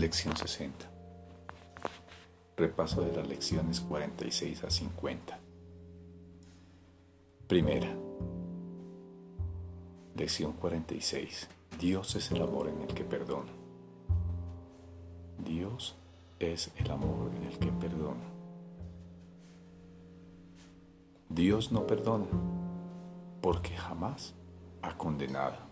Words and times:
Lección 0.00 0.34
60. 0.34 0.90
Repaso 2.56 3.02
de 3.02 3.14
las 3.14 3.28
lecciones 3.28 3.82
46 3.82 4.64
a 4.64 4.70
50. 4.70 5.38
Primera. 7.46 7.94
Lección 10.16 10.54
46. 10.54 11.50
Dios 11.78 12.16
es 12.16 12.30
el 12.30 12.40
amor 12.40 12.68
en 12.68 12.80
el 12.80 12.94
que 12.94 13.04
perdona. 13.04 13.52
Dios 15.36 15.96
es 16.38 16.70
el 16.76 16.90
amor 16.90 17.30
en 17.36 17.42
el 17.42 17.58
que 17.58 17.70
perdona. 17.70 18.24
Dios 21.28 21.72
no 21.72 21.86
perdona 21.86 22.24
porque 23.42 23.76
jamás 23.76 24.32
ha 24.80 24.96
condenado. 24.96 25.69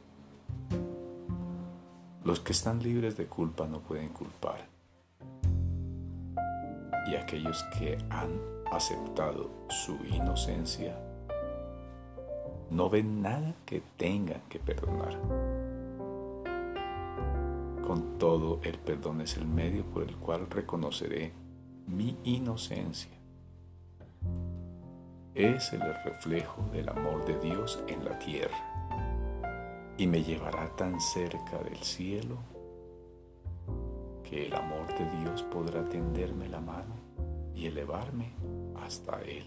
Los 2.28 2.41
que 2.41 2.52
están 2.52 2.82
libres 2.82 3.16
de 3.16 3.24
culpa 3.24 3.66
no 3.66 3.80
pueden 3.80 4.10
culpar. 4.10 4.68
Y 7.06 7.14
aquellos 7.14 7.64
que 7.78 7.96
han 8.10 8.38
aceptado 8.70 9.48
su 9.70 9.96
inocencia 10.12 10.95
no 12.70 12.91
ven 12.91 13.23
nada 13.23 13.54
que 13.64 13.80
tengan 13.96 14.42
que 14.51 14.59
perdonar. 14.59 15.18
Con 17.87 18.18
todo, 18.18 18.60
el 18.62 18.76
perdón 18.76 19.23
es 19.23 19.38
el 19.38 19.46
medio 19.46 19.87
por 19.87 20.02
el 20.02 20.15
cual 20.16 20.51
reconoceré 20.51 21.32
mi 21.87 22.15
inocencia. 22.24 23.16
Es 25.34 25.73
el 25.73 25.80
reflejo 26.04 26.62
del 26.74 26.90
amor 26.90 27.24
de 27.24 27.38
Dios 27.40 27.82
en 27.88 28.04
la 28.04 28.18
tierra 28.18 28.88
y 29.98 30.07
me 30.07 30.23
llevará 30.23 30.75
tan 30.77 31.01
cerca 31.01 31.59
del 31.59 31.79
cielo 31.79 32.37
que 34.23 34.46
el 34.46 34.55
amor 34.55 34.87
de 34.96 35.05
Dios 35.18 35.43
podrá 35.43 35.87
tenderme 35.88 36.49
la 36.49 36.60
mano 36.60 36.95
y 37.52 37.66
elevarme 37.66 38.32
hasta 38.77 39.21
Él. 39.23 39.45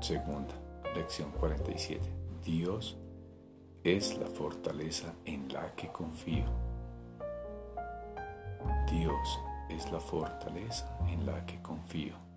Segunda, 0.00 0.54
lección 0.96 1.30
47. 1.38 2.00
Dios 2.44 2.96
es 3.84 4.18
la 4.18 4.26
fortaleza 4.26 5.14
en 5.24 5.52
la 5.52 5.72
que 5.76 5.92
confío. 5.92 6.46
Dios 8.90 9.40
es 9.68 9.92
la 9.92 10.00
fortaleza 10.00 10.98
en 11.08 11.26
la 11.26 11.46
que 11.46 11.62
confío. 11.62 12.27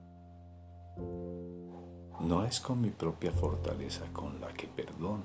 No 0.97 2.45
es 2.45 2.59
con 2.59 2.81
mi 2.81 2.89
propia 2.89 3.31
fortaleza 3.31 4.05
con 4.13 4.39
la 4.39 4.53
que 4.53 4.67
perdono. 4.67 5.23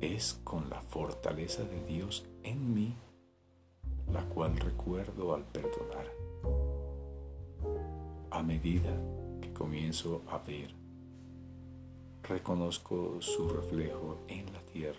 Es 0.00 0.40
con 0.44 0.68
la 0.68 0.80
fortaleza 0.80 1.62
de 1.62 1.84
Dios 1.84 2.26
en 2.42 2.74
mí, 2.74 2.94
la 4.12 4.24
cual 4.24 4.56
recuerdo 4.56 5.34
al 5.34 5.44
perdonar. 5.44 6.10
A 8.30 8.42
medida 8.42 8.90
que 9.40 9.52
comienzo 9.52 10.22
a 10.28 10.38
ver, 10.38 10.74
reconozco 12.22 13.20
su 13.20 13.48
reflejo 13.48 14.18
en 14.28 14.52
la 14.52 14.60
tierra. 14.60 14.98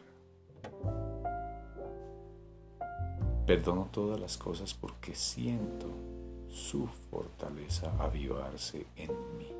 Perdono 3.45 3.89
todas 3.91 4.19
las 4.19 4.37
cosas 4.37 4.73
porque 4.73 5.13
siento 5.13 6.14
su 6.55 6.87
fortaleza 6.87 7.91
avivarse 7.99 8.85
en 8.95 9.11
mí. 9.37 9.51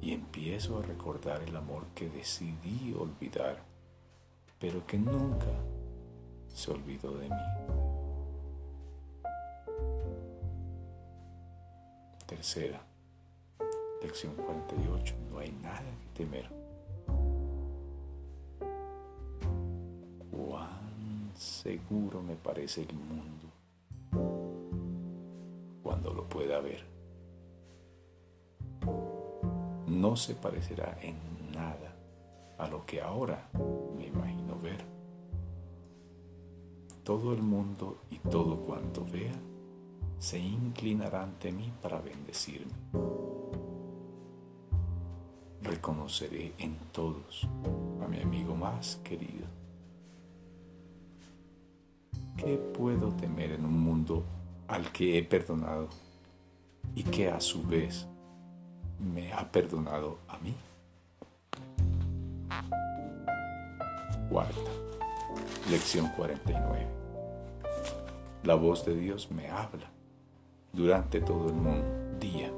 Y 0.00 0.12
empiezo 0.12 0.78
a 0.78 0.82
recordar 0.82 1.42
el 1.42 1.56
amor 1.56 1.86
que 1.92 2.08
decidí 2.08 2.94
olvidar, 2.96 3.58
pero 4.60 4.86
que 4.86 4.96
nunca 4.96 5.50
se 6.48 6.70
olvidó 6.70 7.18
de 7.18 7.28
mí. 7.28 7.34
Tercera, 12.24 12.80
lección 14.02 14.34
48, 14.34 15.14
no 15.32 15.38
hay 15.40 15.50
nada 15.50 15.82
que 16.00 16.24
temer. 16.24 16.48
Cuán 20.30 21.32
seguro 21.34 22.22
me 22.22 22.36
parece 22.36 22.82
el 22.82 22.94
mundo 22.94 23.53
lo 26.12 26.28
pueda 26.28 26.60
ver. 26.60 26.84
No 29.86 30.16
se 30.16 30.34
parecerá 30.34 30.98
en 31.00 31.16
nada 31.54 31.94
a 32.58 32.68
lo 32.68 32.84
que 32.84 33.00
ahora 33.00 33.48
me 33.96 34.06
imagino 34.06 34.58
ver. 34.58 34.84
Todo 37.04 37.32
el 37.32 37.42
mundo 37.42 38.02
y 38.10 38.18
todo 38.18 38.56
cuanto 38.60 39.04
vea 39.04 39.34
se 40.18 40.38
inclinará 40.38 41.22
ante 41.22 41.52
mí 41.52 41.70
para 41.82 42.00
bendecirme. 42.00 42.72
Reconoceré 45.62 46.54
en 46.58 46.76
todos 46.92 47.48
a 48.02 48.08
mi 48.08 48.20
amigo 48.20 48.54
más 48.54 48.96
querido. 49.04 49.46
¿Qué 52.36 52.56
puedo 52.56 53.12
temer 53.12 53.52
en 53.52 53.64
un 53.64 53.80
mundo 53.80 54.24
al 54.74 54.90
que 54.90 55.16
he 55.16 55.22
perdonado 55.22 55.88
y 56.96 57.04
que 57.04 57.28
a 57.28 57.40
su 57.40 57.62
vez 57.62 58.08
me 58.98 59.32
ha 59.32 59.50
perdonado 59.52 60.18
a 60.26 60.36
mí? 60.38 60.52
Cuarta, 64.28 64.70
lección 65.70 66.08
49. 66.16 66.86
La 68.42 68.56
voz 68.56 68.84
de 68.84 68.96
Dios 68.96 69.30
me 69.30 69.48
habla 69.48 69.88
durante 70.72 71.20
todo 71.20 71.50
el 71.50 71.54
mundo, 71.54 72.18
día. 72.18 72.50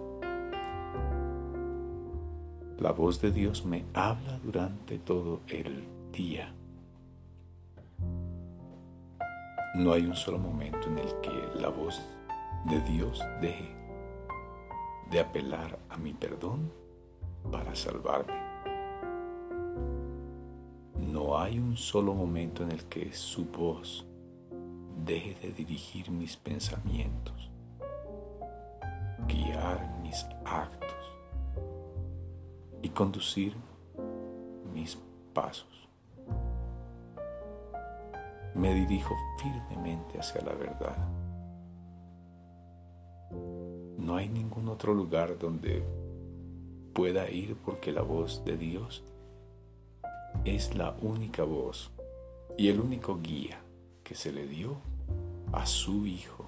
La 2.78 2.92
voz 2.92 3.20
de 3.20 3.30
Dios 3.30 3.66
me 3.66 3.84
habla 3.92 4.38
durante 4.42 4.98
todo 4.98 5.42
el 5.48 5.84
día. 6.12 6.50
No 9.76 9.92
hay 9.92 10.06
un 10.06 10.16
solo 10.16 10.38
momento 10.38 10.88
en 10.88 10.96
el 10.96 11.20
que 11.20 11.60
la 11.60 11.68
voz 11.68 12.00
de 12.64 12.80
Dios 12.80 13.22
deje 13.42 13.76
de 15.10 15.20
apelar 15.20 15.78
a 15.90 15.98
mi 15.98 16.14
perdón 16.14 16.72
para 17.52 17.74
salvarme. 17.74 18.32
No 20.96 21.38
hay 21.38 21.58
un 21.58 21.76
solo 21.76 22.14
momento 22.14 22.62
en 22.62 22.70
el 22.70 22.84
que 22.86 23.12
su 23.12 23.44
voz 23.44 24.06
deje 25.04 25.34
de 25.46 25.52
dirigir 25.52 26.10
mis 26.10 26.38
pensamientos, 26.38 27.50
guiar 29.28 29.98
mis 30.02 30.24
actos 30.46 30.96
y 32.80 32.88
conducir 32.88 33.54
mis 34.72 34.98
pasos 35.34 35.85
me 38.56 38.72
dirijo 38.72 39.14
firmemente 39.38 40.18
hacia 40.18 40.40
la 40.40 40.54
verdad. 40.54 40.96
No 43.98 44.16
hay 44.16 44.28
ningún 44.28 44.68
otro 44.68 44.94
lugar 44.94 45.38
donde 45.38 45.84
pueda 46.94 47.28
ir 47.30 47.56
porque 47.56 47.92
la 47.92 48.02
voz 48.02 48.44
de 48.44 48.56
Dios 48.56 49.04
es 50.44 50.74
la 50.74 50.96
única 51.02 51.42
voz 51.42 51.90
y 52.56 52.68
el 52.68 52.80
único 52.80 53.20
guía 53.20 53.60
que 54.02 54.14
se 54.14 54.32
le 54.32 54.46
dio 54.46 54.76
a 55.52 55.66
su 55.66 56.06
Hijo. 56.06 56.46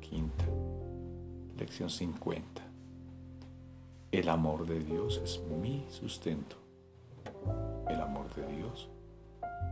Quinta, 0.00 0.44
lección 1.56 1.90
50. 1.90 2.62
El 4.12 4.28
amor 4.28 4.66
de 4.66 4.78
Dios 4.78 5.20
es 5.24 5.42
mi 5.60 5.84
sustento. 5.90 6.56
El 7.88 8.00
amor 8.00 8.32
de 8.34 8.46
Dios 8.56 8.88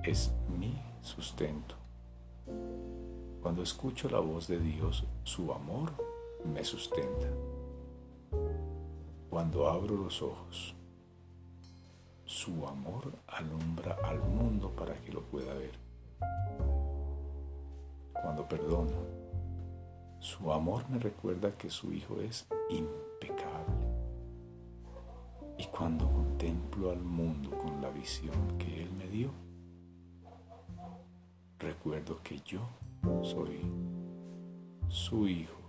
es 0.07 0.31
mi 0.57 0.81
sustento. 1.03 1.75
Cuando 3.43 3.63
escucho 3.63 4.09
la 4.09 4.21
voz 4.21 4.47
de 4.47 4.61
Dios, 4.61 5.05
su 5.25 5.53
amor 5.53 5.91
me 6.45 6.65
sustenta. 6.65 7.29
Cuando 9.29 9.69
abro 9.69 9.97
los 9.97 10.23
ojos, 10.23 10.77
su 12.25 12.67
amor 12.69 13.13
alumbra 13.27 13.97
al 14.05 14.21
mundo 14.21 14.71
para 14.71 14.95
que 14.95 15.13
lo 15.13 15.23
pueda 15.23 15.53
ver. 15.55 15.73
Cuando 18.13 18.49
perdono, 18.49 18.97
su 20.21 20.53
amor 20.53 20.89
me 20.89 21.01
recuerda 21.01 21.59
que 21.59 21.69
su 21.69 21.93
Hijo 21.93 22.21
es 22.21 22.47
impecable. 22.71 23.87
Y 25.59 25.65
cuando 25.65 26.09
contemplo 26.09 26.93
al 26.93 27.03
mundo 27.03 27.51
con 27.59 27.83
la 27.83 27.91
visión 27.91 28.57
que 28.57 28.85
Él 28.85 28.93
me 28.93 29.09
dio, 29.09 29.46
recuerdo 31.67 32.21
que 32.23 32.41
yo 32.45 32.61
soy 33.25 33.61
su 34.89 35.27
hijo 35.27 35.66